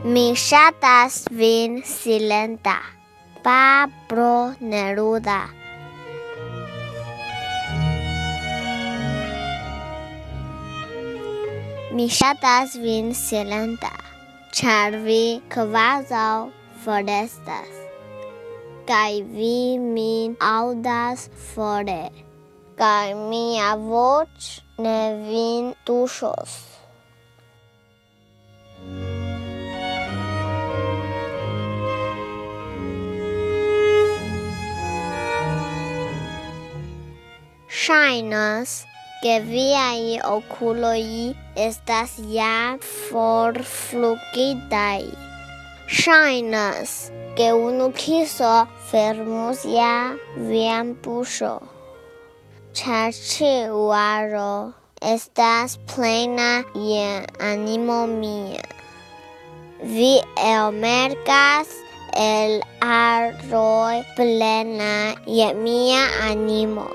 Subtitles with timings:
[0.00, 2.78] Mi ŝatas vin silenta,
[3.44, 5.42] Pablo Neruda.
[11.92, 13.92] Mi ŝatas vin silenta,
[14.56, 16.48] ĉar vi kvazaŭ
[16.86, 17.84] forestas,
[18.88, 22.08] kaj vi min aŭdas fore,
[22.80, 26.69] kaj mia voĉ ne vin tuŝos.
[37.80, 38.72] Ŝajnas,
[39.22, 41.32] ke viaj okuloj
[41.66, 44.10] estas ja forflugitaj.
[46.00, 46.92] Ŝajnas,
[47.38, 48.50] ke unu kiso
[48.90, 49.94] fermus ja
[50.50, 51.54] vian buŝo.
[52.80, 54.52] Ĉar ĉiu aro
[55.14, 56.52] estas plena
[56.90, 57.08] je
[57.52, 58.66] animo mia.
[59.96, 60.12] Vi
[60.52, 61.72] elmerkas
[62.28, 62.60] el
[62.92, 64.96] arroi plena
[65.40, 66.90] je mia animo.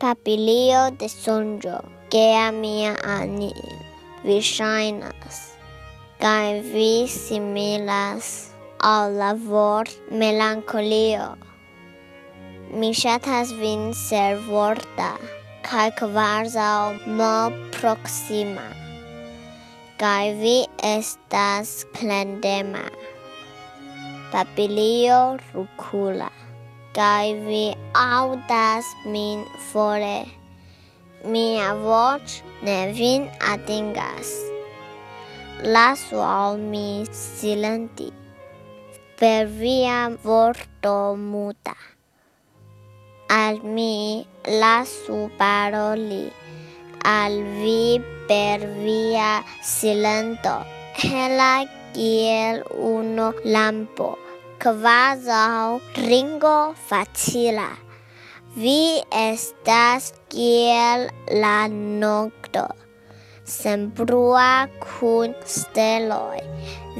[0.00, 1.78] papilio de sonjo
[2.12, 3.52] gea mia ani
[4.24, 5.38] vi ŝajnas,
[6.22, 8.30] kai vi similas
[8.92, 9.84] al la vor
[10.22, 11.28] melancolio
[12.78, 15.10] Mi shatas vin servorta
[15.68, 15.88] kaj
[17.18, 17.34] mo
[17.76, 18.68] proxima
[20.00, 20.58] kai vi
[20.96, 22.84] estas plendema.
[24.32, 26.30] Papilio rucula
[26.96, 30.26] kai vi audas min fore.
[31.32, 34.30] Mia voĉ ne vin atingas.
[35.74, 38.08] Lasu al mi silenti
[39.20, 41.76] per via vorto muta.
[43.28, 44.24] Al mi
[44.62, 46.24] lasu paroli,
[47.04, 50.56] al vi per via silento,
[50.96, 51.52] hela
[51.92, 52.64] kiel
[52.94, 54.29] uno lampo
[54.60, 57.80] quasau ringo facila.
[58.52, 61.08] Vi estas kiel
[61.40, 62.66] la nocto,
[63.44, 66.44] sembrua cun steloi.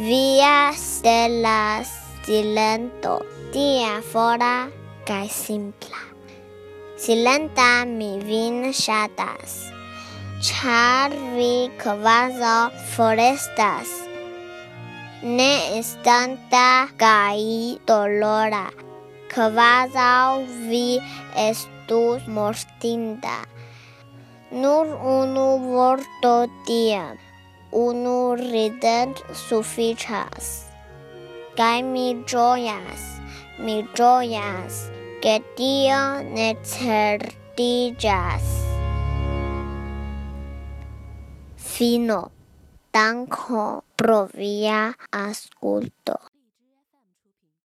[0.09, 1.85] Via stella
[2.25, 3.21] silento,
[3.53, 4.71] tia fora
[5.05, 6.01] cae simpla.
[6.97, 9.69] Silenta mi vin shatas,
[10.41, 14.00] char vi quasau forestas.
[15.23, 18.71] Ne estanta kai dolora.
[19.31, 20.99] Kvazaŭ vi
[21.37, 23.37] estus mortinta
[24.53, 27.19] nur unu vorto tiam.
[27.73, 30.49] Unu rident sufiĉas.
[31.55, 33.05] Kaj mi ĝojas
[33.61, 34.91] mi ĝojas
[35.23, 36.03] ke tio
[36.35, 36.57] ne
[41.81, 42.40] fino
[42.91, 46.30] tanco provia asculto.